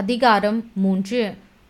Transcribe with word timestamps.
அதிகாரம் 0.00 0.70
மூன்று. 0.74 1.20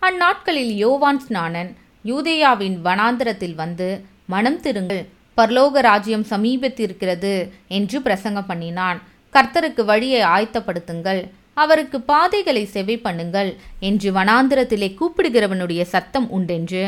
அந்நாட்களில் 0.07 0.73
யோவான் 0.75 1.21
ஸ்நானன் 1.27 1.69
யூதேயாவின் 2.05 2.77
வனாந்திரத்தில் 2.85 3.55
வந்து 3.55 3.89
மனம் 4.27 4.61
திருங்கள் 4.61 5.03
பரலோக 5.37 5.81
ராஜ்யம் 5.89 6.25
சமீபத்திருக்கிறது 6.31 7.33
என்று 7.69 8.03
பிரசங்கம் 8.03 8.47
பண்ணினான். 8.47 8.99
கர்த்தருக்கு 9.33 9.85
வழியை 9.85 10.23
ஆயத்தப்படுத்துங்கள். 10.23 11.23
அவருக்கு 11.57 11.99
பாதைகளை 12.01 12.65
செவி 12.75 12.97
பண்ணுங்கள் 12.97 13.51
என்று 13.89 14.09
வனாந்திரத்திலே 14.13 14.89
கூப்பிடுகிறவனுடைய 14.99 15.83
சத்தம் 15.95 16.29
உண்டென்று 16.31 16.83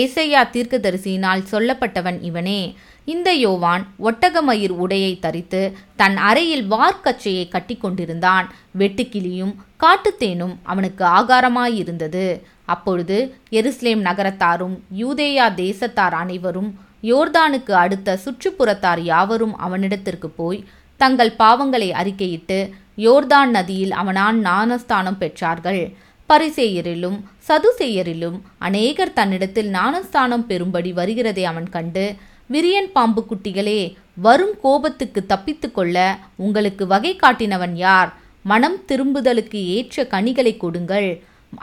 ஏசையா 0.00 0.42
தீர்க்கதரிசியினால் 0.54 1.46
சொல்லப்பட்டவன் 1.52 2.18
இவனே. 2.22 2.60
இந்த 3.04 3.28
யோவான் 3.34 3.84
ஒட்டகமயிர் 4.02 4.74
உடையை 4.84 5.12
தரித்து 5.18 5.62
தன் 5.96 6.16
அறையில் 6.28 6.64
வார்க்கச்சையை 6.72 7.48
கட்டி 7.48 7.76
கொண்டிருந்தான் 7.76 8.46
வெட்டுக்கிளியும் 8.78 9.54
காட்டுத்தேனும் 9.80 10.54
அவனுக்கு 10.62 11.04
ஆகாரமாயிருந்தது. 11.18 12.26
அப்பொழுது 12.64 13.16
எருஸ்லேம் 13.50 14.02
நகரத்தாரும் 14.08 14.76
யூதேயா 14.98 15.46
தேசத்தார் 15.62 16.16
அனைவரும் 16.22 16.70
யோர்தானுக்கு 17.02 17.72
அடுத்த 17.84 18.18
சுற்றுப்புறத்தார் 18.24 19.00
யாவரும் 19.12 19.54
அவனிடத்திற்கு 19.58 20.28
போய் 20.36 20.60
தங்கள் 21.02 21.32
பாவங்களை 21.42 21.88
அறிக்கையிட்டு 22.00 22.58
யோர்தான் 23.04 23.52
நதியில் 23.56 23.92
அவனான் 24.00 24.38
ஞானஸ்தானம் 24.48 25.20
பெற்றார்கள். 25.20 25.82
பரிசேயரிலும் 26.30 27.16
சதுசேயரிலும் 27.48 28.36
அநேகர் 28.66 29.16
தன்னிடத்தில் 29.18 29.70
ஞானஸ்தானம் 29.70 30.44
பெறும்படி 30.50 30.90
வருகிறதை 31.00 31.44
அவன் 31.52 31.68
கண்டு 31.76 32.04
விரியன் 32.50 32.90
பாம்பு 32.96 33.22
குட்டிகளே 33.30 33.80
வரும் 34.26 34.54
கோபத்துக்கு 34.62 35.20
தப்பித்து 35.26 35.68
கொள்ள 35.70 35.96
உங்களுக்கு 36.44 36.84
வகை 36.92 37.12
காட்டினவன் 37.16 37.74
யார்? 37.84 38.10
மனம் 38.50 38.78
திரும்புதலுக்கு 38.88 39.60
ஏற்ற 39.76 40.04
கனிகளை 40.14 40.52
கொடுங்கள். 40.56 41.08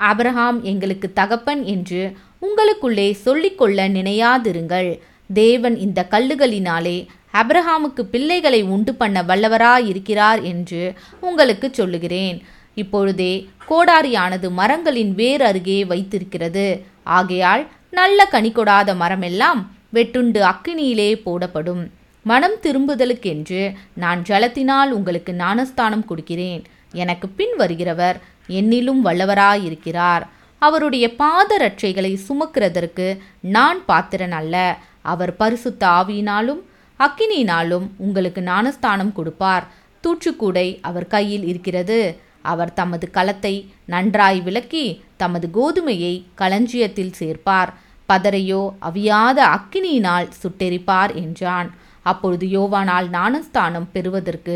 அப்ரஹாம் 0.10 0.60
எங்களுக்கு 0.72 1.08
தகப்பன் 1.20 1.62
என்று 1.74 2.02
உங்களுக்குள்ளே 2.48 3.08
சொல்லிக்கொள்ள 3.26 3.88
நினையாதிருங்கள். 3.98 4.90
தேவன் 5.40 5.76
இந்த 5.86 6.00
கல்லுகளினாலே 6.14 6.98
அப்ரஹாமுக்கு 7.40 8.04
பிள்ளைகளை 8.14 8.62
உண்டு 8.62 8.94
பண்ண 8.94 9.24
வல்லவராயிருக்கிறார் 9.24 10.42
என்று 10.42 10.94
உங்களுக்கு 11.22 11.68
சொல்லுகிறேன். 11.74 12.38
இப்பொழுதே 12.76 13.34
கோடாரியானது 13.70 14.48
மரங்களின் 14.60 15.12
வேர் 15.16 15.42
அருகே 15.42 15.86
வைத்திருக்கிறது. 15.86 16.84
ஆகையால் 17.04 17.64
நல்ல 17.92 18.26
கனி 18.26 18.52
கொடாத 18.52 18.90
மரமெல்லாம் 19.04 19.62
வெட்டுண்டு 19.94 20.42
அக்கினியிலே 20.52 21.10
போடப்படும். 21.26 21.84
மனம் 22.26 22.58
திரும்புதலுக்கென்று 22.64 23.62
நான் 23.94 24.22
ஜலத்தினால் 24.30 24.90
உங்களுக்கு 24.90 25.34
ஞானஸ்தானம் 25.34 26.06
கொடுக்கிறேன். 26.06 26.64
எனக்கு 26.92 27.28
பின் 27.30 27.56
வருகிறவர் 27.58 28.18
என்னிலும் 28.50 29.02
வல்லவராயிருக்கிறார். 29.06 30.24
அவருடைய 30.62 31.06
பாதரட்சைகளை 31.20 32.14
சுமக்கிறதற்கு 32.28 33.08
நான் 33.42 33.80
பாத்திரன் 33.86 34.36
அல்ல 34.42 34.56
அவர் 35.02 35.36
பரிசுத்த 35.36 35.88
ஆவியினாலும் 35.88 36.62
அக்கினியினாலும் 37.00 37.86
உங்களுக்கு 37.98 38.42
ஞானஸ்தானம் 38.42 39.14
கொடுப்பார். 39.18 39.68
தூற்றுக்கூடை 40.04 40.68
அவர் 40.82 41.08
கையில் 41.08 41.46
இருக்கிறது. 41.46 42.00
அவர் 42.52 42.74
தமது 42.74 43.06
களத்தை 43.12 43.54
நன்றாய் 43.86 44.40
விளக்கி 44.42 44.86
தமது 45.18 45.48
கோதுமையை 45.58 46.14
களஞ்சியத்தில் 46.42 47.18
சேர்ப்பார். 47.20 47.72
பதரையோ 48.10 48.62
அவியாத 48.90 49.40
அக்கினியினால் 49.56 50.28
சுட்டெரிப்பார் 50.42 51.12
என்றான். 51.24 51.70
அப்பொழுது 52.02 52.46
யோவானால் 52.58 53.08
ஞானஸ்தானம் 53.10 53.90
பெறுவதற்கு 53.92 54.56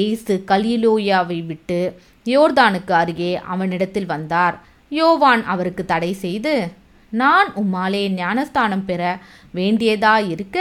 எய்சு 0.00 0.34
கலிலோயாவை 0.50 1.38
விட்டு 1.46 1.80
யோர்தானுக்கு 2.26 2.92
அருகே 2.92 3.32
அவனிடத்தில் 3.52 4.10
வந்தார். 4.14 4.56
யோவான் 4.92 5.42
அவருக்கு 5.44 5.82
தடை 5.84 6.12
செய்து 6.24 6.54
நான் 7.12 7.48
உம்மாலே 7.62 8.02
ஞானஸ்தானம் 8.14 8.84
பெற 8.88 9.02
வேண்டியதா 9.54 10.14
இருக்க 10.32 10.58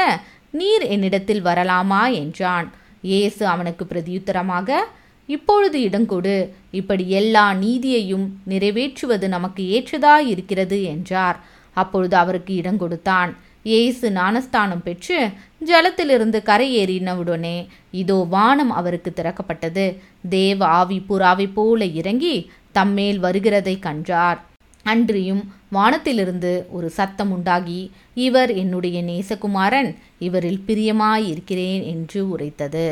நீர் 0.51 0.81
என்னிடத்தில் 0.81 1.45
வரலாமா? 1.45 2.13
என்றான். 2.13 2.71
இயேசு 3.01 3.47
அவனுக்கு 3.47 3.85
பிரதியுத்தரமாக 3.85 4.73
இப்பொழுது 5.25 5.79
இடங்கொடு 5.79 6.49
இப்படி 6.71 7.09
எல்லா 7.09 7.53
நீதியையும் 7.53 8.27
நிறைவேற்றுவது 8.49 9.27
நமக்கு 9.27 9.63
ஏற்றதா 9.63 10.17
இருக்கிறது 10.17 10.83
என்றார். 10.83 11.39
அப்பொழுது 11.73 12.17
அவருக்கு 12.17 12.53
இடங்கொடுத்தான் 12.53 13.35
ஏசு 13.63 13.63
இயேசு 13.63 14.11
ஞானஸ்தானம் 14.11 14.83
பெற்று 14.83 15.29
ஜலத்திலிருந்து 15.65 16.39
கரையேறினவுடனே 16.45 17.67
இதோ 17.91 18.25
வானம் 18.29 18.71
அவருக்கு 18.71 19.13
திறக்கப்பட்டது. 19.15 19.97
தேவ 20.29 20.65
ஆவி 20.65 21.03
புறாவை 21.09 21.49
போல 21.53 21.85
இறங்கி 21.85 22.51
தம்மேல் 22.73 23.19
வருகிறதை 23.19 23.79
கண்டார். 23.79 24.48
அன்றியும் 24.91 25.43
வானத்திலிருந்து 25.71 26.53
ஒரு 26.69 26.87
சத்தம் 26.89 27.31
உண்டாகி 27.31 27.81
இவர் 28.25 28.51
என்னுடைய 28.55 28.97
நேசகுமாரன் 29.03 29.89
இவரில் 30.19 30.63
பிரியமாயிருக்கிறேன் 30.67 31.83
என்று 31.93 32.21
உரைத்தது. 32.29 32.87